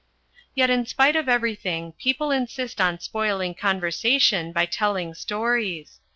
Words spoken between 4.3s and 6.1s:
by telling stories.